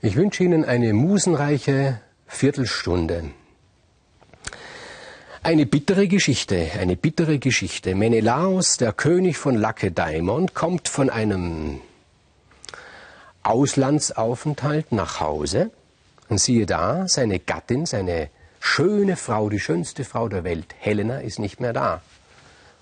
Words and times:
Ich 0.00 0.14
wünsche 0.14 0.44
Ihnen 0.44 0.64
eine 0.64 0.92
musenreiche 0.92 2.00
Viertelstunde. 2.28 3.32
Eine 5.42 5.66
bittere 5.66 6.06
Geschichte, 6.06 6.70
eine 6.78 6.94
bittere 6.94 7.40
Geschichte. 7.40 7.96
Menelaos, 7.96 8.76
der 8.76 8.92
König 8.92 9.38
von 9.38 9.56
Lakedaimon, 9.56 10.54
kommt 10.54 10.86
von 10.86 11.10
einem 11.10 11.80
Auslandsaufenthalt 13.42 14.92
nach 14.92 15.18
Hause 15.18 15.72
und 16.28 16.38
siehe 16.38 16.64
da, 16.64 17.08
seine 17.08 17.40
Gattin, 17.40 17.84
seine 17.84 18.30
schöne 18.60 19.16
Frau, 19.16 19.48
die 19.48 19.58
schönste 19.58 20.04
Frau 20.04 20.28
der 20.28 20.44
Welt, 20.44 20.76
Helena, 20.78 21.18
ist 21.18 21.40
nicht 21.40 21.58
mehr 21.58 21.72
da. 21.72 22.02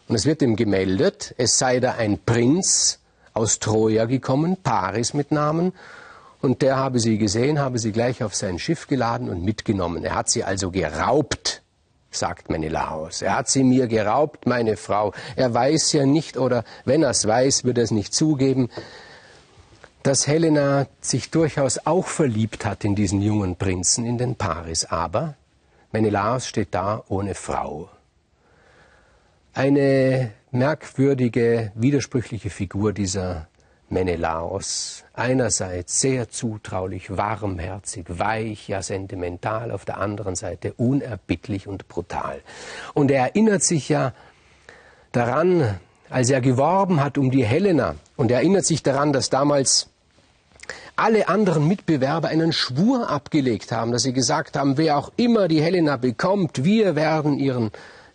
Und 0.06 0.16
es 0.16 0.27
wird 0.27 0.42
ihm 0.42 0.55
gemeldet, 0.55 1.34
es 1.38 1.56
sei 1.56 1.80
da 1.80 1.92
ein 1.92 2.19
Prinz 2.19 2.98
aus 3.33 3.58
Troja 3.58 4.05
gekommen, 4.05 4.58
Paris 4.62 5.14
mit 5.14 5.33
Namen, 5.33 5.72
und 6.40 6.62
der 6.62 6.76
habe 6.76 7.00
sie 7.00 7.18
gesehen, 7.18 7.58
habe 7.58 7.78
sie 7.78 7.92
gleich 7.92 8.22
auf 8.22 8.34
sein 8.34 8.58
Schiff 8.58 8.86
geladen 8.86 9.28
und 9.28 9.42
mitgenommen. 9.42 10.04
Er 10.04 10.14
hat 10.14 10.28
sie 10.28 10.44
also 10.44 10.70
geraubt, 10.70 11.62
sagt 12.10 12.50
Menelaos. 12.50 13.22
Er 13.22 13.36
hat 13.36 13.48
sie 13.48 13.64
mir 13.64 13.86
geraubt, 13.86 14.46
meine 14.46 14.77
Frau. 14.77 15.12
Er 15.34 15.52
weiß 15.52 15.92
ja 15.92 16.06
nicht, 16.06 16.36
oder 16.36 16.64
wenn 16.84 17.02
er 17.02 17.11
es 17.11 17.27
weiß, 17.27 17.64
wird 17.64 17.78
er 17.78 17.84
es 17.84 17.91
nicht 17.91 18.14
zugeben, 18.14 18.69
dass 20.02 20.27
Helena 20.27 20.86
sich 21.00 21.30
durchaus 21.30 21.84
auch 21.84 22.06
verliebt 22.06 22.64
hat 22.64 22.84
in 22.84 22.94
diesen 22.94 23.20
jungen 23.20 23.56
Prinzen, 23.56 24.06
in 24.06 24.18
den 24.18 24.36
Paris. 24.36 24.84
Aber 24.84 25.34
Menelaos 25.91 26.46
steht 26.46 26.68
da 26.74 27.02
ohne 27.08 27.34
Frau. 27.34 27.89
Eine 29.52 30.33
merkwürdige, 30.50 31.72
widersprüchliche 31.74 32.50
Figur 32.50 32.92
dieser 32.92 33.48
Menelaos, 33.89 35.05
einerseits 35.17 35.98
sehr 35.98 36.31
zutraulich, 36.31 37.17
warmherzig, 37.17 38.06
weich, 38.09 38.69
ja 38.69 38.83
sentimental, 38.83 39.73
auf 39.73 39.84
der 39.84 39.98
anderen 39.98 40.36
Seite 40.36 40.75
unerbittlich 40.75 41.67
und 41.67 41.89
brutal. 41.89 42.41
Und 42.95 43.11
er 43.11 43.23
erinnert 43.23 43.64
sich 43.64 43.89
ja 43.89 44.12
daran, 45.12 45.81
als 46.11 46.31
er 46.31 46.41
geworben 46.41 47.03
hat 47.03 47.19
um 47.19 47.31
die 47.31 47.45
Helena, 47.45 47.97
und 48.17 48.31
er 48.31 48.39
erinnert 48.39 48.67
sich 48.67 48.83
daran, 48.83 49.12
dass 49.12 49.31
damals 49.31 49.89
alle 50.95 51.28
anderen 51.28 51.67
Mitbewerber 51.69 52.28
einen 52.28 52.53
Schwur 52.53 53.11
abgelegt 53.11 53.73
haben, 53.73 53.92
dass 53.92 54.03
sie 54.03 54.12
gesagt 54.12 54.56
haben, 54.56 54.78
wer 54.78 54.97
auch 54.97 55.12
immer 55.17 55.48
die 55.48 55.62
Helena 55.62 55.97
bekommt, 55.97 56.64
wir 56.64 56.97
werden 56.97 57.39
ihren 57.39 57.70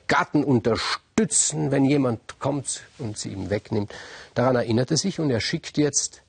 Gatten 0.08 0.44
unterstützen, 0.44 1.72
wenn 1.72 1.86
jemand 1.86 2.40
kommt 2.40 2.82
und 2.98 3.18
sie 3.18 3.30
ihm 3.30 3.50
wegnimmt. 3.50 3.94
Daran 4.34 4.56
erinnert 4.56 4.92
er 4.92 4.98
sich 4.98 5.20
und 5.20 5.30
er 5.30 5.40
schickt 5.40 5.78
jetzt 5.78 6.22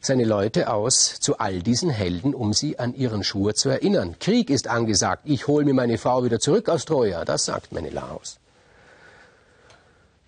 seine 0.00 0.24
Leute 0.24 0.72
aus 0.72 1.20
zu 1.20 1.38
all 1.38 1.60
diesen 1.60 1.90
Helden, 1.90 2.34
um 2.34 2.52
sie 2.52 2.78
an 2.78 2.94
ihren 2.94 3.22
Schwur 3.22 3.54
zu 3.54 3.68
erinnern. 3.68 4.16
Krieg 4.18 4.50
ist 4.50 4.68
angesagt. 4.68 5.22
Ich 5.26 5.46
hole 5.46 5.64
mir 5.64 5.74
meine 5.74 5.98
Frau 5.98 6.24
wieder 6.24 6.40
zurück 6.40 6.68
aus 6.68 6.84
Troja. 6.84 7.24
Das 7.24 7.44
sagt 7.44 7.72
Menelaos. 7.72 8.38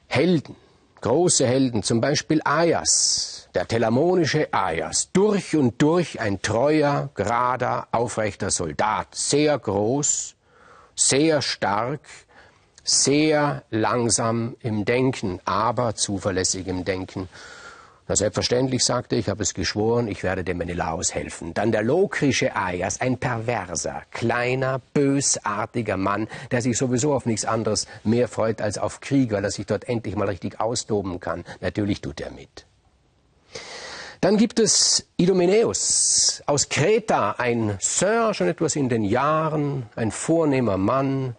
Helden, 0.07 0.57
große 1.01 1.47
Helden, 1.47 1.83
zum 1.83 2.03
Beispiel 2.03 2.43
Aias, 2.45 3.49
der 3.55 3.67
telamonische 3.67 4.53
Aias, 4.53 5.09
durch 5.13 5.57
und 5.57 5.81
durch 5.81 6.21
ein 6.21 6.43
treuer, 6.43 7.09
gerader, 7.15 7.89
aufrechter 7.93 8.51
Soldat, 8.51 9.15
sehr 9.15 9.59
groß, 9.59 10.35
sehr 10.95 11.41
stark, 11.41 12.01
sehr 12.85 13.63
langsam 13.71 14.57
im 14.61 14.85
Denken, 14.85 15.41
aber 15.47 15.95
zuverlässig 15.95 16.67
im 16.67 16.85
Denken. 16.85 17.29
Na, 18.09 18.17
selbstverständlich 18.17 18.85
sagte 18.85 19.15
ich, 19.15 19.29
habe 19.29 19.43
es 19.43 19.55
geschworen, 19.55 20.09
ich 20.09 20.25
werde 20.25 20.43
dem 20.43 20.59
Menelaos 20.59 21.15
helfen. 21.15 21.55
Dann 21.55 21.71
der 21.71 21.83
lokrische 21.83 22.57
Aias, 22.57 23.01
ein 23.01 23.19
perverser, 23.19 24.03
kleiner, 24.11 24.81
bösartiger 24.93 25.97
Mann, 25.97 26.29
der 26.51 26.63
sich 26.63 26.77
sowieso 26.77 27.15
auf 27.15 27.27
nichts 27.27 27.45
anderes 27.45 27.87
mehr 28.03 28.27
freut 28.27 28.61
als 28.61 28.77
auf 28.77 29.01
Krieg, 29.01 29.31
weil 29.31 29.45
er 29.45 29.53
sich 29.53 29.67
dort 29.67 29.89
endlich 29.89 30.17
mal 30.17 30.29
richtig 30.29 30.61
austoben 30.61 31.21
kann. 31.21 31.45
Natürlich 31.61 32.01
tut 32.01 32.21
er 32.21 32.33
mit. 32.33 32.67
Dann 34.21 34.37
gibt 34.37 34.61
es 34.61 35.07
Idomeneus 35.17 36.43
aus 36.47 36.69
Kreta, 36.69 37.33
ein 37.39 37.77
Sir, 37.81 38.35
schon 38.35 38.49
etwas 38.49 38.77
in 38.77 38.89
den 38.89 39.03
Jahren, 39.03 39.87
ein 39.97 40.13
vornehmer 40.13 40.77
Mann, 40.77 41.35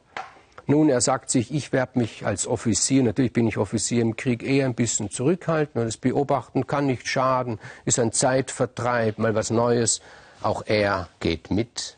nun, 0.65 0.89
er 0.89 1.01
sagt 1.01 1.29
sich, 1.29 1.53
ich 1.53 1.73
werde 1.73 1.99
mich 1.99 2.25
als 2.25 2.47
Offizier, 2.47 3.03
natürlich 3.03 3.33
bin 3.33 3.47
ich 3.47 3.57
Offizier 3.57 4.01
im 4.01 4.15
Krieg, 4.15 4.43
eher 4.43 4.65
ein 4.65 4.75
bisschen 4.75 5.09
zurückhalten, 5.09 5.75
weil 5.75 5.85
das 5.85 5.97
Beobachten 5.97 6.67
kann 6.67 6.85
nicht 6.85 7.07
schaden, 7.07 7.59
ist 7.83 7.99
ein 7.99 8.13
Zeitvertreib, 8.13 9.17
mal 9.17 9.35
was 9.35 9.49
Neues. 9.49 10.01
Auch 10.41 10.63
er 10.65 11.09
geht 11.19 11.51
mit. 11.51 11.97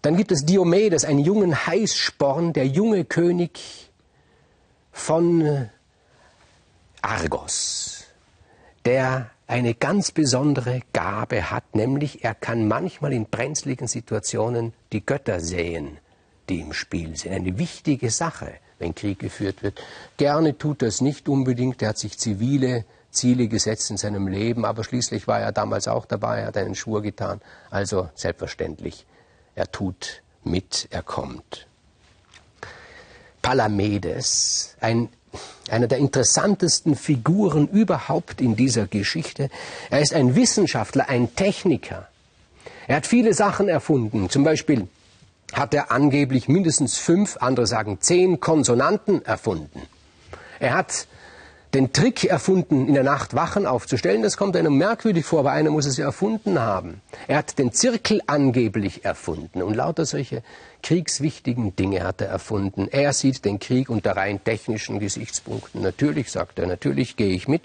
Dann 0.00 0.16
gibt 0.16 0.32
es 0.32 0.44
Diomedes, 0.44 1.04
einen 1.04 1.18
jungen 1.18 1.66
Heißsporn, 1.66 2.52
der 2.52 2.66
junge 2.66 3.04
König 3.04 3.90
von 4.92 5.68
Argos, 7.02 8.04
der 8.86 9.30
eine 9.46 9.74
ganz 9.74 10.12
besondere 10.12 10.80
Gabe 10.94 11.50
hat, 11.50 11.74
nämlich 11.74 12.24
er 12.24 12.34
kann 12.34 12.68
manchmal 12.68 13.12
in 13.12 13.26
brenzligen 13.26 13.86
Situationen 13.86 14.72
die 14.92 15.04
Götter 15.04 15.40
sehen 15.40 15.98
die 16.48 16.60
im 16.60 16.72
Spiel 16.72 17.16
sind. 17.16 17.32
Eine 17.32 17.58
wichtige 17.58 18.10
Sache, 18.10 18.54
wenn 18.78 18.94
Krieg 18.94 19.18
geführt 19.18 19.62
wird. 19.62 19.80
Gerne 20.16 20.58
tut 20.58 20.82
es 20.82 21.00
nicht 21.00 21.28
unbedingt. 21.28 21.82
Er 21.82 21.90
hat 21.90 21.98
sich 21.98 22.18
zivile 22.18 22.84
Ziele 23.14 23.48
gesetzt 23.48 23.90
in 23.90 23.96
seinem 23.96 24.26
Leben, 24.28 24.64
aber 24.64 24.84
schließlich 24.84 25.26
war 25.26 25.40
er 25.40 25.52
damals 25.52 25.88
auch 25.88 26.04
dabei, 26.04 26.40
er 26.40 26.46
hat 26.48 26.56
einen 26.56 26.74
Schwur 26.74 27.00
getan. 27.00 27.40
Also 27.70 28.10
selbstverständlich, 28.14 29.06
er 29.54 29.70
tut 29.70 30.22
mit, 30.42 30.88
er 30.90 31.02
kommt. 31.02 31.66
Palamedes, 33.40 34.76
ein, 34.80 35.08
einer 35.70 35.86
der 35.86 35.98
interessantesten 35.98 36.96
Figuren 36.96 37.68
überhaupt 37.68 38.40
in 38.40 38.56
dieser 38.56 38.86
Geschichte. 38.86 39.48
Er 39.90 40.00
ist 40.00 40.12
ein 40.12 40.34
Wissenschaftler, 40.34 41.08
ein 41.08 41.34
Techniker. 41.34 42.08
Er 42.86 42.96
hat 42.96 43.06
viele 43.06 43.32
Sachen 43.32 43.68
erfunden, 43.68 44.28
zum 44.28 44.44
Beispiel 44.44 44.88
hat 45.54 45.74
er 45.74 45.90
angeblich 45.90 46.48
mindestens 46.48 46.98
fünf, 46.98 47.36
andere 47.40 47.66
sagen 47.66 47.98
zehn 48.00 48.40
Konsonanten 48.40 49.24
erfunden. 49.24 49.82
Er 50.58 50.74
hat 50.74 51.06
den 51.74 51.92
Trick 51.92 52.24
erfunden, 52.24 52.86
in 52.86 52.94
der 52.94 53.02
Nacht 53.02 53.34
Wachen 53.34 53.66
aufzustellen. 53.66 54.22
Das 54.22 54.36
kommt 54.36 54.56
einem 54.56 54.78
merkwürdig 54.78 55.26
vor, 55.26 55.40
aber 55.40 55.50
einer 55.50 55.70
muss 55.70 55.86
es 55.86 55.96
ja 55.96 56.06
erfunden 56.06 56.60
haben. 56.60 57.00
Er 57.26 57.38
hat 57.38 57.58
den 57.58 57.72
Zirkel 57.72 58.22
angeblich 58.26 59.04
erfunden 59.04 59.60
und 59.60 59.74
lauter 59.74 60.06
solche 60.06 60.42
kriegswichtigen 60.84 61.74
Dinge 61.74 62.04
hat 62.04 62.20
er 62.20 62.28
erfunden. 62.28 62.88
Er 62.90 63.12
sieht 63.12 63.44
den 63.44 63.58
Krieg 63.58 63.88
unter 63.88 64.16
rein 64.16 64.44
technischen 64.44 65.00
Gesichtspunkten. 65.00 65.82
Natürlich, 65.82 66.30
sagt 66.30 66.58
er, 66.58 66.66
natürlich 66.66 67.16
gehe 67.16 67.34
ich 67.34 67.48
mit. 67.48 67.62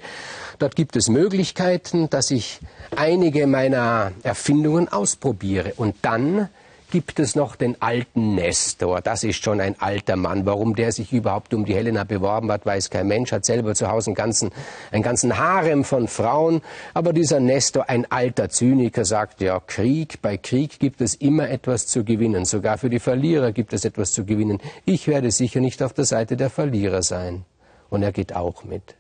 Dort 0.57 0.75
gibt 0.75 0.95
es 0.95 1.09
Möglichkeiten, 1.09 2.09
dass 2.09 2.31
ich 2.31 2.61
einige 2.95 3.45
meiner 3.45 4.13
Erfindungen 4.23 4.87
ausprobiere 4.87 5.73
und 5.75 5.95
dann 6.01 6.49
gibt 6.91 7.19
es 7.19 7.35
noch 7.35 7.55
den 7.55 7.81
alten 7.81 8.35
Nestor. 8.35 9.01
Das 9.01 9.23
ist 9.23 9.43
schon 9.43 9.61
ein 9.61 9.79
alter 9.79 10.15
Mann. 10.15 10.45
Warum 10.45 10.75
der 10.75 10.91
sich 10.91 11.13
überhaupt 11.13 11.53
um 11.53 11.65
die 11.65 11.73
Helena 11.73 12.03
beworben 12.03 12.51
hat, 12.51 12.65
weiß 12.65 12.89
kein 12.89 13.07
Mensch. 13.07 13.31
Hat 13.31 13.45
selber 13.45 13.75
zu 13.75 13.89
Hause 13.89 14.07
einen 14.07 14.15
ganzen, 14.15 14.51
einen 14.91 15.03
ganzen 15.03 15.37
Harem 15.37 15.83
von 15.83 16.07
Frauen. 16.07 16.61
Aber 16.93 17.13
dieser 17.13 17.39
Nestor, 17.39 17.89
ein 17.89 18.09
alter 18.11 18.49
Zyniker, 18.49 19.05
sagt, 19.05 19.41
ja, 19.41 19.59
Krieg, 19.59 20.21
bei 20.21 20.37
Krieg 20.37 20.79
gibt 20.79 21.01
es 21.01 21.15
immer 21.15 21.49
etwas 21.49 21.87
zu 21.87 22.03
gewinnen. 22.03 22.45
Sogar 22.45 22.77
für 22.77 22.89
die 22.89 22.99
Verlierer 22.99 23.51
gibt 23.51 23.73
es 23.73 23.85
etwas 23.85 24.11
zu 24.11 24.25
gewinnen. 24.25 24.59
Ich 24.85 25.07
werde 25.07 25.31
sicher 25.31 25.59
nicht 25.59 25.83
auf 25.83 25.93
der 25.93 26.05
Seite 26.05 26.37
der 26.37 26.49
Verlierer 26.49 27.03
sein. 27.03 27.45
Und 27.89 28.03
er 28.03 28.11
geht 28.11 28.35
auch 28.35 28.63
mit. 28.63 28.95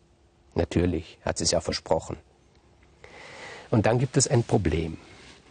Natürlich, 0.55 1.17
hat 1.23 1.41
es 1.41 1.51
ja 1.51 1.61
versprochen. 1.61 2.17
Und 3.69 3.85
dann 3.85 3.99
gibt 3.99 4.17
es 4.17 4.27
ein 4.27 4.43
Problem. 4.43 4.97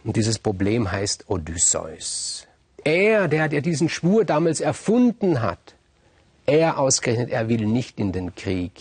Und 0.03 0.15
dieses 0.15 0.39
Problem 0.39 0.91
heißt 0.91 1.29
Odysseus. 1.29 2.47
Er, 2.83 3.27
der, 3.27 3.49
der 3.49 3.61
diesen 3.61 3.89
Schwur 3.89 4.25
damals 4.25 4.61
erfunden 4.61 5.41
hat, 5.41 5.75
er 6.45 6.79
ausgerechnet, 6.79 7.29
er 7.29 7.49
will 7.49 7.65
nicht 7.65 7.99
in 7.99 8.11
den 8.11 8.33
Krieg. 8.33 8.71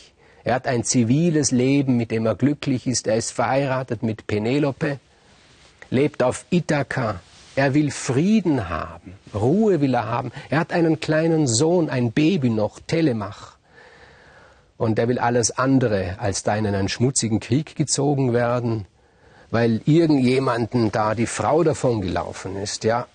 Er 0.44 0.54
hat 0.54 0.66
ein 0.66 0.84
ziviles 0.84 1.50
Leben, 1.50 1.96
mit 1.96 2.10
dem 2.10 2.24
er 2.24 2.34
glücklich 2.34 2.86
ist. 2.86 3.06
Er 3.06 3.16
ist 3.16 3.32
verheiratet 3.32 4.02
mit 4.02 4.26
Penelope, 4.26 4.98
lebt 5.90 6.22
auf 6.22 6.46
Ithaka. 6.50 7.20
Er 7.56 7.74
will 7.74 7.90
Frieden 7.90 8.68
haben, 8.68 9.14
Ruhe 9.34 9.80
will 9.80 9.94
er 9.94 10.06
haben. 10.06 10.30
Er 10.48 10.60
hat 10.60 10.72
einen 10.72 11.00
kleinen 11.00 11.48
Sohn, 11.48 11.90
ein 11.90 12.12
Baby 12.12 12.50
noch, 12.50 12.78
Telemach. 12.86 13.56
Und 14.76 14.98
er 14.98 15.08
will 15.08 15.18
alles 15.18 15.50
andere, 15.50 16.14
als 16.20 16.44
da 16.44 16.54
in 16.54 16.66
einen 16.66 16.88
schmutzigen 16.88 17.40
Krieg 17.40 17.74
gezogen 17.74 18.32
werden 18.32 18.86
weil 19.50 19.80
irgendjemanden 19.84 20.92
da 20.92 21.14
die 21.14 21.26
Frau 21.26 21.62
davon 21.64 22.00
gelaufen 22.00 22.56
ist, 22.56 22.84
ja. 22.84 23.06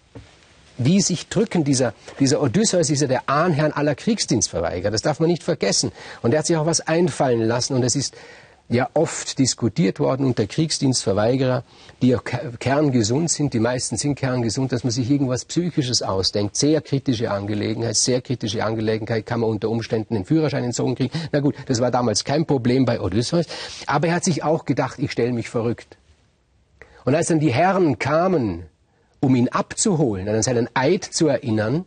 Wie 0.77 1.01
sich 1.01 1.29
drücken 1.29 1.63
dieser, 1.63 1.93
dieser 2.19 2.41
Odysseus 2.41 2.89
ist 2.89 3.01
ja 3.01 3.07
der 3.07 3.29
Ahnherrn 3.29 3.73
aller 3.73 3.93
Kriegsdienstverweigerer. 3.93 4.89
Das 4.89 5.03
darf 5.03 5.19
man 5.19 5.29
nicht 5.29 5.43
vergessen. 5.43 5.91
Und 6.23 6.33
er 6.33 6.39
hat 6.39 6.47
sich 6.47 6.57
auch 6.57 6.65
was 6.65 6.81
einfallen 6.81 7.43
lassen. 7.43 7.75
Und 7.75 7.83
es 7.83 7.95
ist 7.95 8.15
ja 8.69 8.89
oft 8.95 9.37
diskutiert 9.37 9.99
worden 9.99 10.25
unter 10.25 10.47
Kriegsdienstverweigerer, 10.47 11.63
die 12.01 12.09
ja 12.09 12.19
kerngesund 12.19 13.29
sind, 13.29 13.53
die 13.53 13.59
meisten 13.59 13.97
sind 13.97 14.15
kerngesund, 14.15 14.71
dass 14.71 14.83
man 14.83 14.91
sich 14.91 15.11
irgendwas 15.11 15.45
Psychisches 15.45 16.01
ausdenkt. 16.01 16.55
Sehr 16.55 16.81
kritische 16.81 17.29
Angelegenheit, 17.29 17.95
sehr 17.95 18.21
kritische 18.21 18.63
Angelegenheit, 18.63 19.25
kann 19.25 19.41
man 19.41 19.49
unter 19.51 19.69
Umständen 19.69 20.15
den 20.15 20.25
Führerschein 20.25 20.63
entzogen 20.63 20.95
kriegen. 20.95 21.11
Na 21.31 21.39
gut, 21.39 21.55
das 21.67 21.81
war 21.81 21.91
damals 21.91 22.23
kein 22.23 22.45
Problem 22.45 22.85
bei 22.85 22.99
Odysseus, 22.99 23.45
aber 23.85 24.07
er 24.07 24.15
hat 24.15 24.23
sich 24.23 24.43
auch 24.43 24.65
gedacht, 24.65 24.97
ich 24.97 25.11
stelle 25.11 25.33
mich 25.33 25.49
verrückt. 25.49 25.97
Und 27.05 27.15
als 27.15 27.27
dann 27.27 27.39
die 27.39 27.53
Herren 27.53 27.99
kamen, 27.99 28.67
um 29.19 29.35
ihn 29.35 29.49
abzuholen, 29.49 30.27
an 30.27 30.43
seinen 30.43 30.69
Eid 30.73 31.03
zu 31.03 31.27
erinnern, 31.27 31.85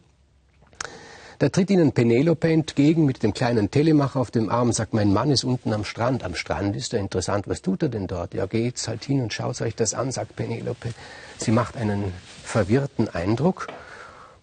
da 1.38 1.50
tritt 1.50 1.70
ihnen 1.70 1.92
Penelope 1.92 2.50
entgegen 2.50 3.04
mit 3.04 3.22
dem 3.22 3.34
kleinen 3.34 3.70
Telemach 3.70 4.16
auf 4.16 4.30
dem 4.30 4.48
Arm 4.48 4.68
und 4.68 4.72
sagt, 4.72 4.94
mein 4.94 5.12
Mann 5.12 5.30
ist 5.30 5.44
unten 5.44 5.74
am 5.74 5.84
Strand. 5.84 6.24
Am 6.24 6.34
Strand 6.34 6.74
ist 6.76 6.94
er 6.94 7.00
interessant. 7.00 7.46
Was 7.46 7.60
tut 7.60 7.82
er 7.82 7.90
denn 7.90 8.06
dort? 8.06 8.32
Ja, 8.32 8.46
geht's 8.46 8.88
halt 8.88 9.04
hin 9.04 9.20
und 9.20 9.34
schaut 9.34 9.60
euch 9.60 9.74
das 9.74 9.92
an, 9.92 10.12
sagt 10.12 10.34
Penelope. 10.34 10.94
Sie 11.36 11.50
macht 11.50 11.76
einen 11.76 12.14
verwirrten 12.42 13.10
Eindruck. 13.10 13.66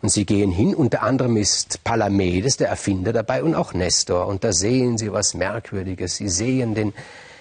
Und 0.03 0.09
sie 0.09 0.25
gehen 0.25 0.51
hin, 0.51 0.75
unter 0.75 1.01
anderem 1.01 1.37
ist 1.37 1.83
Palamedes, 1.83 2.57
der 2.57 2.67
Erfinder 2.67 3.13
dabei, 3.13 3.41
und 3.41 3.55
auch 3.55 3.73
Nestor. 3.73 4.27
Und 4.27 4.43
da 4.43 4.53
sehen 4.53 4.97
sie 4.97 5.11
was 5.11 5.33
Merkwürdiges. 5.33 6.17
Sie 6.17 6.29
sehen 6.29 6.75
den 6.75 6.93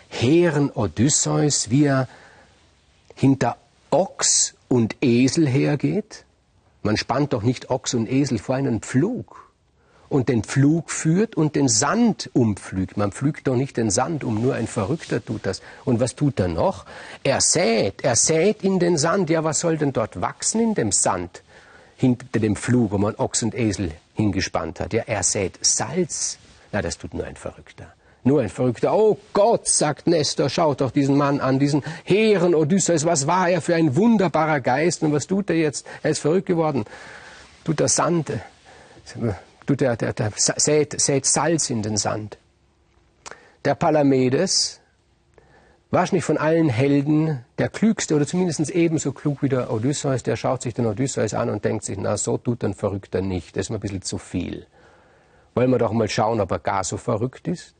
hehren 0.08 0.70
Odysseus, 0.70 1.68
wie 1.70 1.84
er 1.84 2.08
hinter 3.14 3.56
Ochs 3.90 4.54
und 4.68 4.96
Esel 5.00 5.48
hergeht. 5.48 6.24
Man 6.82 6.96
spannt 6.96 7.32
doch 7.32 7.42
nicht 7.42 7.70
Ochs 7.70 7.94
und 7.94 8.10
Esel 8.10 8.38
vor 8.38 8.56
einen 8.56 8.80
Pflug 8.80 9.52
und 10.12 10.28
den 10.28 10.44
Pflug 10.44 10.90
führt 10.90 11.36
und 11.36 11.56
den 11.56 11.68
Sand 11.68 12.30
umpflügt. 12.34 12.96
Man 12.96 13.12
pflügt 13.12 13.46
doch 13.46 13.56
nicht 13.56 13.76
den 13.78 13.90
Sand 13.90 14.24
um, 14.24 14.42
nur 14.42 14.54
ein 14.54 14.66
Verrückter 14.66 15.24
tut 15.24 15.46
das. 15.46 15.62
Und 15.84 16.00
was 16.00 16.14
tut 16.14 16.38
er 16.38 16.48
noch? 16.48 16.84
Er 17.22 17.40
sät, 17.40 18.04
er 18.04 18.14
sät 18.14 18.62
in 18.62 18.78
den 18.78 18.98
Sand. 18.98 19.30
Ja, 19.30 19.42
was 19.42 19.60
soll 19.60 19.78
denn 19.78 19.92
dort 19.92 20.20
wachsen 20.20 20.60
in 20.60 20.74
dem 20.74 20.92
Sand? 20.92 21.42
Hinter 21.96 22.40
dem 22.40 22.56
Pflug, 22.56 22.92
wo 22.92 22.98
man 22.98 23.14
Ochs 23.14 23.42
und 23.42 23.54
Esel 23.54 23.92
hingespannt 24.14 24.80
hat. 24.80 24.92
Ja, 24.92 25.04
er 25.06 25.22
sät 25.22 25.58
Salz. 25.62 26.38
Na, 26.72 26.82
das 26.82 26.98
tut 26.98 27.14
nur 27.14 27.24
ein 27.24 27.36
Verrückter. 27.36 27.94
Nur 28.24 28.40
ein 28.40 28.48
Verrückter. 28.48 28.94
Oh 28.94 29.18
Gott, 29.32 29.66
sagt 29.66 30.06
Nestor, 30.06 30.48
schaut 30.48 30.80
doch 30.80 30.92
diesen 30.92 31.16
Mann 31.16 31.40
an, 31.40 31.58
diesen 31.58 31.82
hehren 32.04 32.54
Odysseus. 32.54 33.04
Was 33.04 33.26
war 33.26 33.48
er 33.48 33.60
für 33.60 33.74
ein 33.74 33.96
wunderbarer 33.96 34.60
Geist 34.60 35.02
und 35.02 35.12
was 35.12 35.26
tut 35.26 35.50
er 35.50 35.56
jetzt? 35.56 35.86
Er 36.02 36.10
ist 36.10 36.20
verrückt 36.20 36.46
geworden. 36.46 36.84
Tut 37.64 37.80
er 37.80 37.88
Sand, 37.88 38.32
tut 39.66 39.82
er, 39.82 39.96
der, 39.96 40.12
der 40.12 40.32
sät, 40.36 41.00
sät 41.00 41.26
Salz 41.26 41.70
in 41.70 41.82
den 41.82 41.96
Sand. 41.96 42.38
Der 43.64 43.74
Palamedes, 43.74 44.80
wahrscheinlich 45.90 46.24
von 46.24 46.38
allen 46.38 46.68
Helden 46.68 47.44
der 47.58 47.68
klügste 47.68 48.14
oder 48.14 48.26
zumindest 48.26 48.70
ebenso 48.70 49.12
klug 49.12 49.42
wie 49.42 49.48
der 49.48 49.72
Odysseus, 49.72 50.22
der 50.22 50.36
schaut 50.36 50.62
sich 50.62 50.74
den 50.74 50.86
Odysseus 50.86 51.34
an 51.34 51.50
und 51.50 51.64
denkt 51.64 51.84
sich, 51.84 51.98
na, 51.98 52.16
so 52.16 52.38
tut 52.38 52.64
ein 52.64 52.74
Verrückter 52.74 53.20
nicht, 53.20 53.56
das 53.56 53.66
ist 53.66 53.70
mir 53.70 53.76
ein 53.76 53.80
bisschen 53.80 54.02
zu 54.02 54.18
viel. 54.18 54.66
Wollen 55.54 55.70
wir 55.70 55.78
doch 55.78 55.92
mal 55.92 56.08
schauen, 56.08 56.40
ob 56.40 56.50
er 56.50 56.58
gar 56.60 56.82
so 56.82 56.96
verrückt 56.96 57.46
ist? 57.46 57.74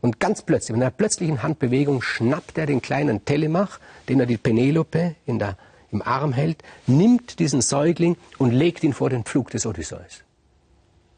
Und 0.00 0.20
ganz 0.20 0.42
plötzlich, 0.42 0.74
mit 0.74 0.82
einer 0.82 0.90
plötzlichen 0.90 1.42
Handbewegung, 1.42 2.02
schnappt 2.02 2.56
er 2.58 2.66
den 2.66 2.80
kleinen 2.80 3.24
Telemach, 3.24 3.80
den 4.08 4.20
er 4.20 4.26
die 4.26 4.36
Penelope 4.36 5.16
in 5.26 5.38
der, 5.38 5.56
im 5.90 6.02
Arm 6.02 6.32
hält, 6.32 6.62
nimmt 6.86 7.38
diesen 7.40 7.60
Säugling 7.60 8.16
und 8.38 8.52
legt 8.52 8.84
ihn 8.84 8.92
vor 8.92 9.10
den 9.10 9.24
Pflug 9.24 9.50
des 9.50 9.66
Odysseus. 9.66 10.24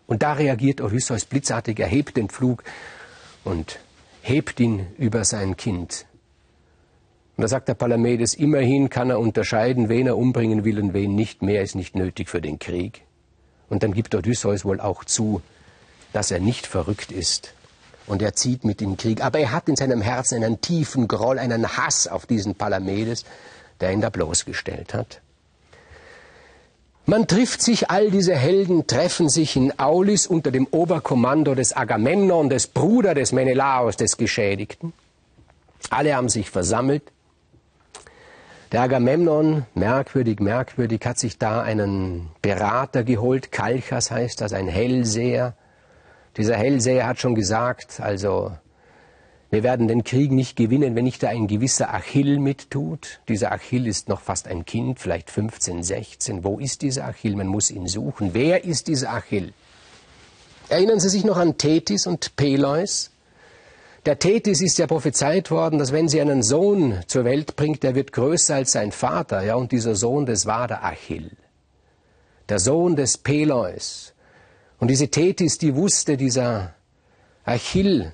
Und 0.07 0.23
da 0.23 0.33
reagiert 0.33 0.81
Odysseus 0.81 1.25
blitzartig, 1.25 1.79
er 1.79 1.89
hebt 1.89 2.17
den 2.17 2.29
Pflug 2.29 2.65
und 3.45 3.79
hebt 4.23 4.59
ihn 4.61 4.87
über 4.99 5.25
sein 5.25 5.57
Kind. 5.57 6.07
Und 7.37 7.43
da 7.43 7.49
sagt 7.49 7.69
der 7.69 7.75
Palamedes, 7.75 8.35
immerhin 8.35 8.91
kann 8.91 9.11
er 9.11 9.19
unterscheiden, 9.19 9.89
wen 9.89 10.07
er 10.07 10.17
umbringen 10.17 10.65
will 10.65 10.79
und 10.79 10.95
wen 10.95 11.15
nicht. 11.15 11.43
Mehr 11.43 11.63
ist 11.63 11.75
nicht 11.75 11.95
nötig 11.95 12.29
für 12.29 12.41
den 12.41 12.59
Krieg. 12.59 13.03
Und 13.69 13.83
dann 13.83 13.93
gibt 13.93 14.15
Odysseus 14.15 14.65
wohl 14.65 14.81
auch 14.81 15.05
zu, 15.05 15.41
dass 16.13 16.31
er 16.31 16.41
nicht 16.41 16.67
verrückt 16.67 17.13
ist, 17.13 17.55
und 18.11 18.23
er 18.23 18.35
zieht 18.35 18.65
mit 18.65 18.83
in 18.83 18.97
Krieg. 18.97 19.25
Aber 19.25 19.39
er 19.39 19.53
hat 19.53 19.69
in 19.69 19.77
seinem 19.77 20.03
Herzen 20.03 20.43
einen 20.43 20.61
tiefen 20.61 21.07
Groll, 21.07 21.39
einen 21.39 21.77
Hass 21.77 22.09
auf 22.09 22.27
diesen 22.27 22.57
Palamedes, 22.57 23.25
der 23.81 23.93
ihn 23.93 24.01
da 24.01 24.11
bloßgestellt 24.11 24.95
hat. 24.95 25.21
Man 27.07 27.27
trifft 27.27 27.63
sich, 27.63 27.91
all 27.91 28.11
diese 28.11 28.35
Helden 28.35 28.87
treffen 28.87 29.29
sich 29.29 29.57
in 29.57 29.79
Aulis 29.79 30.27
unter 30.27 30.51
dem 30.51 30.67
Oberkommando 30.67 31.55
des 31.55 31.77
Agamemnon, 31.77 32.51
des 32.51 32.67
Bruder 32.67 33.15
des 33.15 33.33
Menelaos, 33.33 33.97
des 33.97 34.17
Geschädigten. 34.17 34.93
Alle 35.89 36.15
haben 36.15 36.29
sich 36.29 36.51
versammelt. 36.51 37.03
Der 38.73 38.83
Agamemnon, 38.83 39.67
merkwürdig, 39.75 40.41
merkwürdig, 40.41 41.01
hat 41.05 41.19
sich 41.19 41.39
da 41.39 41.63
einen 41.63 42.29
Berater 42.43 43.03
geholt, 43.03 43.51
Kalchas 43.51 44.11
heißt 44.11 44.41
das, 44.41 44.53
ein 44.53 44.69
Hellseher, 44.69 45.55
dieser 46.37 46.57
Hellseher 46.57 47.07
hat 47.07 47.21
schon 47.21 47.35
gesagt, 47.35 48.01
also 48.01 48.53
wir 49.51 49.65
werden 49.65 49.89
den 49.89 50.05
Krieg 50.05 50.31
nicht 50.31 50.57
gewinnen, 50.57 50.95
wenn 50.95 51.05
nicht 51.05 51.25
da 51.25 51.29
ein 51.29 51.49
gewisser 51.49 51.93
Achill 51.93 52.39
mittut. 52.39 53.21
Dieser 53.29 53.51
Achill 53.51 53.89
ist 53.89 54.09
noch 54.09 54.21
fast 54.21 54.47
ein 54.47 54.65
Kind, 54.65 55.01
vielleicht 55.01 55.29
15, 55.29 55.83
16. 55.83 56.45
Wo 56.45 56.61
ist 56.61 56.83
dieser 56.83 57.07
Achill? 57.07 57.35
Man 57.35 57.49
muss 57.49 57.73
ihn 57.73 57.89
suchen. 57.89 58.31
Wer 58.33 58.65
ist 58.65 58.87
dieser 58.87 59.13
Achill? 59.13 59.53
Erinnern 60.69 61.01
Sie 61.01 61.09
sich 61.09 61.25
noch 61.25 61.37
an 61.37 61.59
Tethys 61.59 62.07
und 62.07 62.37
Peleus? 62.37 63.11
Der 64.07 64.21
Tethys 64.21 64.63
ist 64.63 64.79
ja 64.79 64.87
prophezeit 64.87 65.51
worden, 65.51 65.81
dass 65.81 65.93
wenn 65.93 66.09
sie 66.09 66.21
einen 66.21 66.45
Sohn 66.45 67.01
zur 67.09 67.25
Welt 67.25 67.57
bringt, 67.57 67.83
der 67.83 67.97
wird 67.97 68.13
größer 68.13 68.55
als 68.55 68.73
sein 68.73 68.93
Vater. 68.93 69.43
Ja, 69.43 69.57
und 69.57 69.73
dieser 69.73 69.97
Sohn, 69.97 70.27
das 70.27 70.47
war 70.47 70.69
der 70.69 70.85
Achill. 70.85 71.33
Der 72.49 72.61
Sohn 72.61 72.95
des 72.95 73.19
Peleus. 73.19 74.15
Und 74.81 74.89
diese 74.89 75.09
Tethys, 75.09 75.59
die 75.59 75.77
wusste, 75.77 76.17
dieser 76.17 76.75
Achill, 77.45 78.13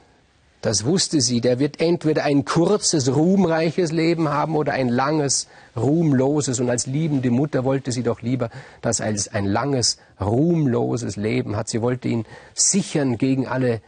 das 0.63 0.85
wusste 0.85 1.21
sie, 1.21 1.41
der 1.41 1.61
wird 1.61 1.81
entweder 1.81 2.25
ein 2.25 2.45
kurzes, 2.45 3.15
ruhmreiches 3.15 3.93
Leben 3.93 4.29
haben 4.31 4.57
oder 4.57 4.73
ein 4.73 4.89
langes, 4.89 5.47
ruhmloses. 5.77 6.59
Und 6.59 6.69
als 6.69 6.87
liebende 6.87 7.31
Mutter 7.31 7.63
wollte 7.63 7.93
sie 7.93 8.03
doch 8.03 8.21
lieber, 8.21 8.51
dass 8.83 9.01
als 9.01 9.29
ein 9.33 9.45
langes, 9.45 9.99
ruhmloses 10.21 11.15
Leben 11.15 11.55
hat. 11.55 11.69
Sie 11.69 11.83
wollte 11.83 12.09
ihn 12.09 12.27
sichern 12.55 13.17
gegen 13.17 13.47
alle 13.47 13.81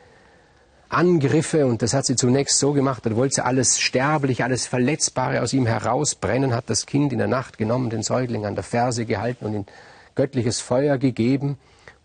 Angriffe 0.89 1.67
und 1.67 1.83
das 1.83 1.95
hat 1.95 2.07
sie 2.07 2.15
zunächst 2.15 2.59
so 2.59 2.73
gemacht, 2.73 3.05
da 3.05 3.15
wollte 3.15 3.35
sie 3.35 3.45
alles 3.45 3.79
Sterbliche, 3.79 4.45
alles 4.45 4.67
Verletzbare 4.67 5.43
aus 5.43 5.53
ihm 5.53 5.67
herausbrennen, 5.67 6.55
hat 6.55 6.71
das 6.71 6.87
Kind 6.87 7.13
in 7.13 7.19
der 7.19 7.29
Nacht 7.29 7.59
genommen, 7.59 7.91
den 7.91 8.03
Säugling 8.03 8.47
an 8.47 8.55
der 8.55 8.65
Ferse 8.65 9.05
gehalten 9.05 9.45
und 9.45 9.55
in 9.55 9.67
göttliches 10.15 10.61
Feuer 10.61 10.97
gegeben 10.97 11.59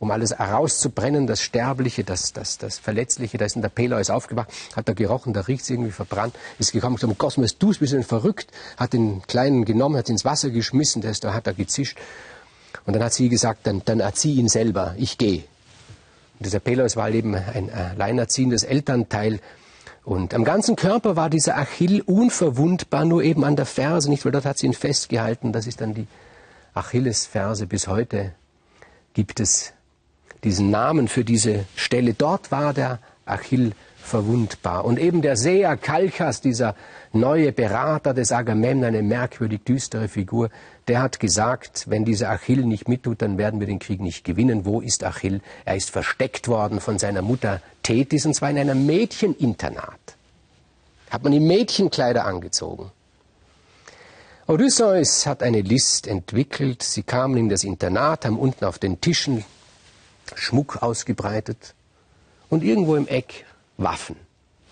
um 0.04 0.12
alles 0.12 0.38
herauszubrennen, 0.38 1.28
das 1.28 1.42
Sterbliche, 1.42 2.04
das, 2.04 2.34
das, 2.34 2.58
das 2.58 2.78
Verletzliche. 2.78 3.38
Da 3.38 3.46
ist 3.46 3.56
in 3.56 3.62
der 3.62 3.70
Peleus 3.70 4.10
aufgewacht, 4.10 4.50
hat 4.76 4.88
er 4.88 4.96
gerochen, 4.96 5.34
da 5.34 5.42
riecht 5.42 5.64
es 5.64 5.70
irgendwie 5.70 5.92
verbrannt, 5.92 6.36
ist 6.60 6.74
gekommen 6.74 6.98
gesagt, 6.98 7.18
Gott, 7.18 7.38
was 7.38 7.58
tust, 7.58 7.80
bist 7.80 7.94
du 7.94 7.98
denn 7.98 8.06
verrückt? 8.06 8.52
Hat 8.78 8.94
den 8.94 9.22
Kleinen 9.28 9.64
genommen, 9.64 9.96
hat 9.98 10.10
ihn 10.10 10.14
ins 10.14 10.26
Wasser 10.26 10.50
geschmissen, 10.50 11.02
der 11.02 11.12
ist, 11.12 11.24
da 11.24 11.34
hat 11.34 11.48
er 11.48 11.54
gezischt. 11.54 11.98
Und 12.86 12.94
dann 12.94 13.04
hat 13.04 13.14
sie 13.14 13.30
gesagt, 13.30 13.66
dann, 13.66 13.82
dann 13.86 14.02
erzieh 14.02 14.36
ihn 14.36 14.50
selber, 14.50 14.94
ich 14.98 15.18
gehe. 15.18 15.46
Und 16.40 16.46
dieser 16.46 16.60
Peleus 16.60 16.98
war 16.98 17.10
eben 17.10 17.34
ein 17.34 17.72
alleinerziehendes 17.72 18.64
Elternteil. 18.64 19.40
Und 20.04 20.34
am 20.34 20.44
ganzen 20.44 20.76
Körper 20.76 21.16
war 21.16 21.30
dieser 21.30 21.58
Achill 21.58 22.02
unverwundbar, 22.02 23.06
nur 23.06 23.24
eben 23.24 23.46
an 23.46 23.56
der 23.56 23.66
Ferse 23.66 24.10
nicht, 24.10 24.26
weil 24.26 24.34
dort 24.34 24.44
hat 24.44 24.58
sie 24.58 24.66
ihn 24.66 24.74
festgehalten. 24.74 25.54
Das 25.54 25.66
ist 25.66 25.80
dann 25.80 25.94
die 25.94 26.08
Achillesferse. 26.74 27.68
Bis 27.68 27.88
heute 27.88 28.34
gibt 29.14 29.40
es 29.40 29.72
diesen 30.44 30.70
Namen 30.70 31.08
für 31.08 31.24
diese 31.24 31.66
Stelle. 31.76 32.14
Dort 32.14 32.52
war 32.52 32.74
der 32.74 33.00
Achill 33.26 33.74
verwundbar. 34.04 34.86
Und 34.86 35.00
eben 35.00 35.22
der 35.22 35.38
Seher 35.38 35.78
Kalchas, 35.78 36.42
dieser 36.42 36.76
neue 37.14 37.52
Berater 37.52 38.14
des 38.14 38.32
Agamemnon, 38.32 38.86
eine 38.86 39.02
merkwürdig 39.02 39.64
düstere 39.64 40.10
Figur, 40.10 40.50
der 40.88 41.02
hat 41.02 41.20
gesagt, 41.20 41.86
wenn 41.88 42.04
dieser 42.04 42.30
Achill 42.30 42.66
nicht 42.66 42.90
mittut, 42.90 43.22
dann 43.22 43.38
werden 43.38 43.60
wir 43.62 43.68
den 43.68 43.80
Krieg 43.80 44.02
nicht 44.02 44.26
gewinnen. 44.26 44.66
Wo 44.66 44.82
ist 44.82 45.04
Achill? 45.04 45.42
Er 45.64 45.78
ist 45.78 45.90
versteckt 45.90 46.48
worden 46.50 46.82
von 46.82 47.00
seiner 47.00 47.22
Mutter 47.22 47.62
Tethys, 47.82 48.26
und 48.26 48.34
zwar 48.34 48.50
in 48.50 48.58
einem 48.58 48.86
Mädcheninternat. 48.86 50.18
Hat 51.10 51.24
man 51.24 51.32
ihm 51.32 51.48
Mädchenkleider 51.48 52.26
angezogen. 52.26 52.92
Odysseus 54.48 55.26
hat 55.26 55.42
eine 55.42 55.62
List 55.62 56.06
entwickelt. 56.06 56.84
Sie 56.84 57.04
kamen 57.04 57.38
in 57.38 57.48
das 57.48 57.64
Internat, 57.64 58.26
haben 58.26 58.38
unten 58.38 58.66
auf 58.66 58.78
den 58.78 59.00
Tischen 59.00 59.46
Schmuck 60.36 60.82
ausgebreitet 60.82 61.74
und 62.50 62.64
irgendwo 62.64 62.96
im 62.96 63.08
Eck 63.08 63.46
Waffen. 63.78 64.16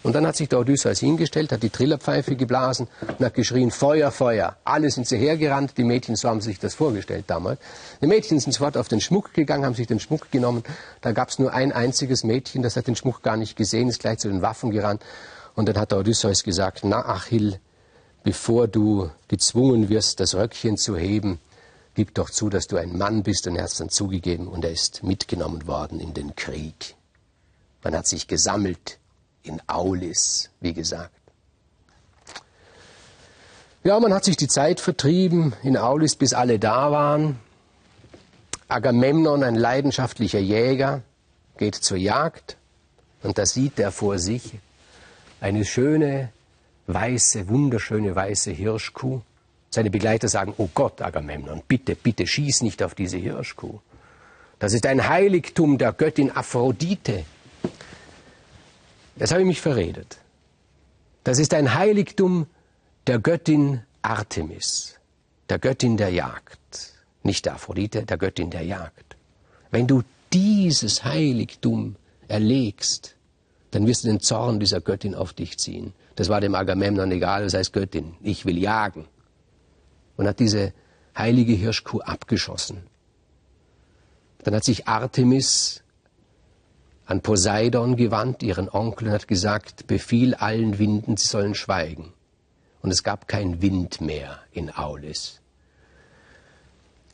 Und 0.03 0.15
dann 0.15 0.25
hat 0.25 0.35
sich 0.35 0.49
der 0.49 0.59
Odysseus 0.59 0.99
hingestellt, 0.99 1.51
hat 1.51 1.61
die 1.61 1.69
Trillerpfeife 1.69 2.35
geblasen 2.35 2.87
und 3.19 3.23
hat 3.23 3.35
geschrien, 3.35 3.69
Feuer, 3.69 4.09
Feuer. 4.09 4.57
Alle 4.63 4.89
sind 4.89 5.07
sie 5.07 5.17
hergerannt, 5.17 5.77
die 5.77 5.83
Mädchen, 5.83 6.15
so 6.15 6.27
haben 6.27 6.41
sich 6.41 6.57
das 6.57 6.73
vorgestellt 6.73 7.25
damals. 7.27 7.59
Die 8.01 8.07
Mädchen 8.07 8.39
sind 8.39 8.51
sofort 8.51 8.77
auf 8.77 8.87
den 8.87 8.99
Schmuck 8.99 9.33
gegangen, 9.33 9.63
haben 9.63 9.75
sich 9.75 9.85
den 9.85 9.99
Schmuck 9.99 10.31
genommen. 10.31 10.63
Da 11.01 11.11
gab 11.11 11.29
es 11.29 11.37
nur 11.37 11.53
ein 11.53 11.71
einziges 11.71 12.23
Mädchen, 12.23 12.63
das 12.63 12.75
hat 12.77 12.87
den 12.87 12.95
Schmuck 12.95 13.21
gar 13.21 13.37
nicht 13.37 13.55
gesehen, 13.55 13.89
ist 13.89 13.99
gleich 13.99 14.17
zu 14.17 14.27
den 14.27 14.41
Waffen 14.41 14.71
gerannt 14.71 15.03
Und 15.55 15.67
dann 15.67 15.77
hat 15.77 15.91
der 15.91 15.99
Odysseus 15.99 16.43
gesagt, 16.43 16.81
na 16.83 17.05
Achill, 17.05 17.59
bevor 18.23 18.67
du 18.67 19.09
gezwungen 19.27 19.89
wirst, 19.89 20.19
das 20.19 20.33
Röckchen 20.35 20.77
zu 20.77 20.97
heben, 20.97 21.39
gib 21.95 22.13
doch 22.15 22.29
zu, 22.29 22.49
dass 22.49 22.67
du 22.67 22.77
ein 22.77 22.97
Mann 22.97 23.23
bist. 23.23 23.47
Und 23.47 23.55
er 23.55 23.63
hat 23.63 23.71
es 23.71 23.77
dann 23.77 23.89
zugegeben 23.89 24.47
und 24.47 24.65
er 24.65 24.71
ist 24.71 25.03
mitgenommen 25.03 25.67
worden 25.67 25.99
in 25.99 26.13
den 26.13 26.35
Krieg. 26.35 26.95
Man 27.83 27.95
hat 27.95 28.07
sich 28.07 28.27
gesammelt 28.27 28.99
in 29.43 29.61
Aulis, 29.67 30.49
wie 30.59 30.73
gesagt. 30.73 31.15
Ja, 33.83 33.99
man 33.99 34.13
hat 34.13 34.25
sich 34.25 34.37
die 34.37 34.47
Zeit 34.47 34.79
vertrieben 34.79 35.53
in 35.63 35.75
Aulis, 35.75 36.15
bis 36.15 36.33
alle 36.33 36.59
da 36.59 36.91
waren. 36.91 37.39
Agamemnon, 38.67 39.43
ein 39.43 39.55
leidenschaftlicher 39.55 40.39
Jäger, 40.39 41.01
geht 41.57 41.75
zur 41.75 41.97
Jagd 41.97 42.57
und 43.23 43.37
da 43.37 43.45
sieht 43.45 43.79
er 43.79 43.91
vor 43.91 44.19
sich 44.19 44.59
eine 45.39 45.65
schöne, 45.65 46.29
weiße, 46.87 47.49
wunderschöne 47.49 48.15
weiße 48.15 48.51
Hirschkuh. 48.51 49.21
Seine 49.73 49.89
Begleiter 49.89 50.27
sagen, 50.27 50.53
oh 50.57 50.69
Gott, 50.73 51.01
Agamemnon, 51.01 51.63
bitte, 51.65 51.95
bitte 51.95 52.27
schieß 52.27 52.61
nicht 52.61 52.83
auf 52.83 52.93
diese 52.93 53.17
Hirschkuh. 53.17 53.79
Das 54.59 54.73
ist 54.73 54.85
ein 54.85 55.07
Heiligtum 55.07 55.77
der 55.77 55.93
Göttin 55.93 56.29
Aphrodite. 56.29 57.23
Jetzt 59.15 59.31
habe 59.31 59.41
ich 59.41 59.47
mich 59.47 59.61
verredet. 59.61 60.17
Das 61.23 61.39
ist 61.39 61.53
ein 61.53 61.73
Heiligtum 61.73 62.47
der 63.07 63.19
Göttin 63.19 63.81
Artemis, 64.01 64.99
der 65.49 65.57
Göttin 65.57 65.95
der 65.95 66.09
Jagd. 66.09 66.59
Nicht 67.23 67.45
der 67.45 67.53
Aphrodite, 67.53 68.03
der 68.03 68.17
Göttin 68.17 68.49
der 68.49 68.63
Jagd. 68.63 69.15
Wenn 69.69 69.87
du 69.87 70.03
dieses 70.33 71.05
Heiligtum 71.05 71.95
erlegst, 72.27 73.15
dann 73.71 73.87
wirst 73.87 74.03
du 74.03 74.09
den 74.09 74.19
Zorn 74.19 74.59
dieser 74.59 74.81
Göttin 74.81 75.15
auf 75.15 75.31
dich 75.31 75.57
ziehen. 75.57 75.93
Das 76.15 76.27
war 76.27 76.41
dem 76.41 76.55
Agamemnon 76.55 77.11
egal, 77.11 77.43
das 77.43 77.53
heißt 77.53 77.71
Göttin, 77.71 78.15
ich 78.21 78.45
will 78.45 78.57
jagen. 78.57 79.05
Und 80.21 80.27
hat 80.27 80.39
diese 80.39 80.71
heilige 81.17 81.53
Hirschkuh 81.53 82.01
abgeschossen. 82.01 82.83
Dann 84.43 84.53
hat 84.53 84.63
sich 84.63 84.87
Artemis 84.87 85.81
an 87.07 87.21
Poseidon 87.21 87.95
gewandt, 87.95 88.43
ihren 88.43 88.69
Onkel, 88.69 89.07
und 89.07 89.15
hat 89.15 89.27
gesagt, 89.27 89.87
befiehl 89.87 90.35
allen 90.35 90.77
Winden, 90.77 91.17
sie 91.17 91.25
sollen 91.25 91.55
schweigen. 91.55 92.13
Und 92.83 92.91
es 92.91 93.01
gab 93.01 93.27
kein 93.27 93.63
Wind 93.63 93.99
mehr 93.99 94.37
in 94.51 94.69
Aulis. 94.69 95.41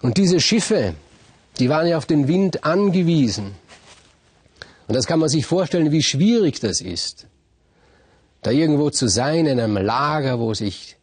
Und 0.02 0.18
diese 0.18 0.42
Schiffe, 0.42 0.94
die 1.60 1.70
waren 1.70 1.88
ja 1.88 1.98
auf 1.98 2.08
den 2.08 2.28
Wind 2.28 2.66
angewiesen. 2.66 3.56
Und 4.90 4.96
das 4.98 5.08
kann 5.08 5.20
man 5.20 5.30
sich 5.30 5.46
vorstellen, 5.46 5.94
wie 5.94 6.04
schwierig 6.04 6.60
das 6.60 6.82
ist, 6.82 7.28
da 8.42 8.52
irgendwo 8.52 8.90
zu 8.90 9.08
sein 9.08 9.46
in 9.46 9.62
einem 9.62 9.78
Lager, 9.78 10.40
wo 10.40 10.54
sich 10.54 10.97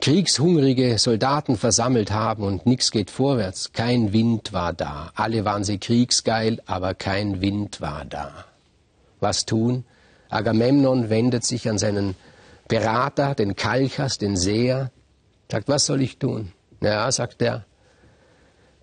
kriegshungrige 0.00 0.98
Soldaten 0.98 1.56
versammelt 1.56 2.10
haben 2.10 2.42
und 2.42 2.66
nichts 2.66 2.90
geht 2.90 3.10
vorwärts. 3.10 3.72
Kein 3.72 4.12
Wind 4.12 4.52
war 4.52 4.72
da. 4.72 5.10
Alle 5.14 5.44
waren 5.44 5.64
sie 5.64 5.78
kriegsgeil, 5.78 6.60
aber 6.66 6.94
kein 6.94 7.40
Wind 7.40 7.80
war 7.80 8.04
da. 8.04 8.44
Was 9.20 9.46
tun? 9.46 9.84
Agamemnon 10.28 11.08
wendet 11.08 11.44
sich 11.44 11.68
an 11.68 11.78
seinen 11.78 12.14
Berater, 12.68 13.34
den 13.34 13.56
Kalchas, 13.56 14.18
den 14.18 14.36
Seher, 14.36 14.90
sagt, 15.50 15.68
was 15.68 15.86
soll 15.86 16.02
ich 16.02 16.18
tun? 16.18 16.52
Ja, 16.82 17.10
sagt 17.10 17.40
er, 17.40 17.64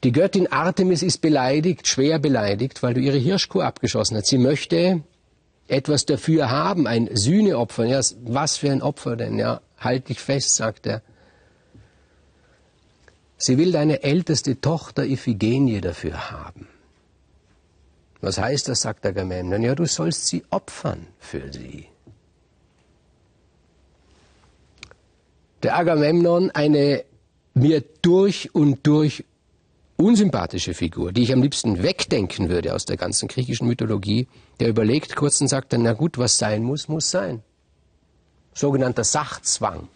die 0.04 0.12
Göttin 0.12 0.52
Artemis 0.52 1.02
ist 1.02 1.22
beleidigt, 1.22 1.88
schwer 1.88 2.20
beleidigt, 2.20 2.84
weil 2.84 2.94
du 2.94 3.00
ihre 3.00 3.18
Hirschkuh 3.18 3.62
abgeschossen 3.62 4.18
hast. 4.18 4.28
Sie 4.28 4.38
möchte 4.38 5.02
etwas 5.68 6.06
dafür 6.06 6.50
haben, 6.50 6.88
ein 6.88 7.10
Sühneopfer. 7.14 7.86
Ja, 7.86 8.02
was 8.26 8.58
für 8.58 8.72
ein 8.72 8.82
Opfer 8.82 9.16
denn? 9.16 9.38
Ja, 9.38 9.62
halt 9.84 10.10
dich 10.10 10.20
fest, 10.20 10.56
sagt 10.56 10.88
er. 10.88 11.02
Sie 13.38 13.58
will 13.58 13.72
deine 13.72 14.04
älteste 14.04 14.62
Tochter 14.62 15.06
Iphigenie 15.06 15.82
dafür 15.82 16.32
haben. 16.32 16.68
Was 18.22 18.38
heißt 18.38 18.70
das, 18.70 18.82
sagt 18.82 19.06
Agamemnon? 19.06 19.62
Ja, 19.62 19.76
du 19.76 19.86
sollst 19.86 20.28
sie 20.28 20.44
opfern 20.50 21.08
für 21.20 21.52
sie. 21.52 21.88
Der 25.62 25.78
Agamemnon, 25.78 26.52
eine 26.52 27.04
mir 27.54 27.84
durch 28.02 28.56
und 28.56 28.88
durch 28.88 29.26
unsympathische 29.98 30.74
Figur, 30.74 31.12
die 31.12 31.24
ich 31.24 31.34
am 31.34 31.42
liebsten 31.42 31.84
wegdenken 31.84 32.50
würde 32.50 32.74
aus 32.74 32.86
der 32.86 32.98
ganzen 32.98 33.28
griechischen 33.28 33.68
Mythologie, 33.68 34.28
der 34.60 34.70
überlegt 34.70 35.16
kurz 35.16 35.40
und 35.42 35.48
sagt 35.48 35.74
dann, 35.74 35.84
na 35.84 35.94
gut, 35.94 36.18
was 36.18 36.38
sein 36.38 36.64
muss, 36.64 36.88
muss 36.88 37.10
sein. 37.10 37.44
Sogenannter 38.54 39.04
Sachzwang, 39.04 39.88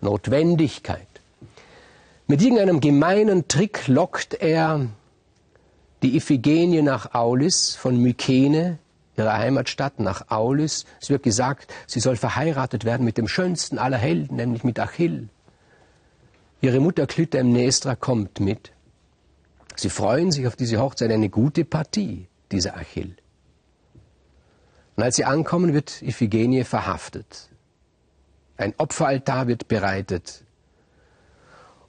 Notwendigkeit. 0.00 1.06
Mit 2.26 2.40
irgendeinem 2.40 2.80
gemeinen 2.80 3.48
Trick 3.48 3.86
lockt 3.86 4.34
er 4.34 4.86
die 6.02 6.16
Iphigenie 6.16 6.82
nach 6.82 7.14
Aulis, 7.14 7.74
von 7.76 7.98
Mykene, 7.98 8.78
ihrer 9.16 9.38
Heimatstadt, 9.38 10.00
nach 10.00 10.30
Aulis. 10.30 10.86
Es 11.00 11.10
wird 11.10 11.22
gesagt, 11.22 11.72
sie 11.86 12.00
soll 12.00 12.16
verheiratet 12.16 12.84
werden 12.84 13.04
mit 13.04 13.18
dem 13.18 13.28
schönsten 13.28 13.78
aller 13.78 13.98
Helden, 13.98 14.36
nämlich 14.36 14.64
mit 14.64 14.78
Achill. 14.78 15.28
Ihre 16.60 16.80
Mutter 16.80 17.06
Clytemnestra 17.06 17.94
kommt 17.94 18.40
mit. 18.40 18.72
Sie 19.76 19.90
freuen 19.90 20.32
sich 20.32 20.46
auf 20.46 20.56
diese 20.56 20.80
Hochzeit, 20.80 21.10
eine 21.10 21.28
gute 21.28 21.64
Partie, 21.64 22.26
dieser 22.50 22.76
Achill. 22.76 23.16
Und 24.96 25.02
als 25.02 25.16
sie 25.16 25.24
ankommen, 25.24 25.74
wird 25.74 26.00
Iphigenie 26.02 26.64
verhaftet. 26.64 27.48
Ein 28.56 28.74
Opferaltar 28.78 29.46
wird 29.46 29.68
bereitet. 29.68 30.42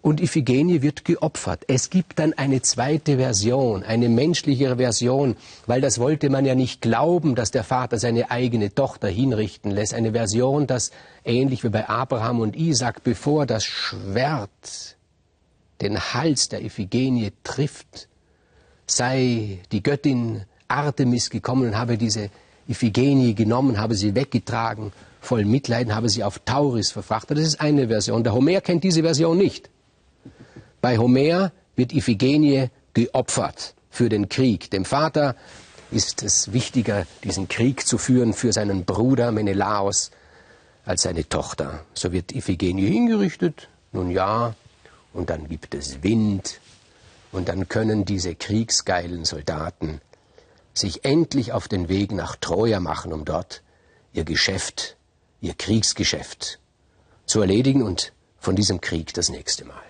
Und 0.01 0.21
Iphigenie 0.21 0.83
wird 0.83 1.03
geopfert. 1.03 1.63
Es 1.67 1.89
gibt 1.89 2.19
dann 2.19 2.33
eine 2.33 2.61
zweite 2.61 3.17
Version, 3.17 3.81
eine 3.83 4.07
menschlichere 4.07 4.77
Version, 4.77 5.35
weil 5.65 5.81
das 5.81 5.97
wollte 5.97 6.29
man 6.29 6.45
ja 6.45 6.53
nicht 6.53 6.81
glauben, 6.81 7.33
dass 7.33 7.49
der 7.49 7.63
Vater 7.63 7.97
seine 7.97 8.29
eigene 8.29 8.73
Tochter 8.73 9.07
hinrichten 9.07 9.71
lässt. 9.71 9.95
Eine 9.95 10.11
Version, 10.11 10.67
das 10.67 10.91
ähnlich 11.23 11.63
wie 11.63 11.69
bei 11.69 11.89
Abraham 11.89 12.39
und 12.39 12.55
Isaac, 12.55 13.03
bevor 13.03 13.47
das 13.47 13.65
Schwert 13.65 14.95
den 15.81 15.99
Hals 15.99 16.49
der 16.49 16.63
Iphigenie 16.63 17.31
trifft, 17.43 18.07
sei 18.85 19.59
die 19.71 19.81
Göttin 19.81 20.43
Artemis 20.67 21.31
gekommen 21.31 21.69
und 21.69 21.77
habe 21.77 21.97
diese 21.97 22.29
Iphigenie 22.67 23.33
genommen, 23.33 23.79
habe 23.79 23.95
sie 23.95 24.15
weggetragen, 24.15 24.91
voll 25.25 25.45
Mitleiden, 25.45 25.95
habe 25.95 26.09
sie 26.09 26.23
auf 26.23 26.39
Tauris 26.39 26.91
verfrachtet. 26.91 27.37
Das 27.37 27.45
ist 27.45 27.61
eine 27.61 27.87
Version. 27.87 28.23
Der 28.23 28.33
Homer 28.33 28.61
kennt 28.61 28.83
diese 28.83 29.01
Version 29.01 29.37
nicht. 29.37 29.69
Bei 30.81 30.97
Homer 30.97 31.51
wird 31.75 31.93
Iphigenie 31.93 32.69
geopfert 32.93 33.75
für 33.89 34.09
den 34.09 34.29
Krieg. 34.29 34.69
Dem 34.71 34.85
Vater 34.85 35.35
ist 35.91 36.23
es 36.23 36.53
wichtiger, 36.53 37.05
diesen 37.23 37.47
Krieg 37.47 37.85
zu 37.85 37.97
führen 37.97 38.33
für 38.33 38.53
seinen 38.53 38.85
Bruder 38.85 39.31
Menelaos 39.31 40.11
als 40.85 41.03
seine 41.03 41.27
Tochter. 41.27 41.81
So 41.93 42.11
wird 42.11 42.33
Iphigenie 42.33 42.87
hingerichtet. 42.87 43.69
Nun 43.91 44.11
ja, 44.11 44.55
und 45.13 45.29
dann 45.29 45.47
gibt 45.47 45.73
es 45.73 46.03
Wind 46.03 46.59
und 47.31 47.47
dann 47.47 47.67
können 47.67 48.05
diese 48.05 48.35
kriegsgeilen 48.35 49.25
Soldaten 49.25 50.01
sich 50.73 51.05
endlich 51.05 51.53
auf 51.53 51.67
den 51.67 51.87
Weg 51.89 52.11
nach 52.11 52.35
Troja 52.35 52.79
machen, 52.79 53.13
um 53.13 53.23
dort 53.25 53.61
ihr 54.13 54.25
Geschäft, 54.25 54.97
ihr 55.41 55.53
Kriegsgeschäft 55.53 56.59
zu 57.25 57.41
erledigen 57.41 57.83
und 57.83 58.13
von 58.39 58.55
diesem 58.55 58.81
Krieg 58.81 59.13
das 59.13 59.29
nächste 59.29 59.65
Mal. 59.65 59.81